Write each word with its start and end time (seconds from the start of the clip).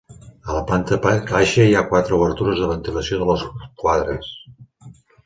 A 0.51 0.53
la 0.53 0.61
planta 0.69 0.97
baixa 1.01 1.65
hi 1.67 1.75
ha 1.79 1.83
quatre 1.91 2.15
obertures 2.17 2.63
de 2.63 2.71
ventilació 2.71 3.21
de 3.21 3.29
les 3.31 3.45
quadres. 3.85 4.31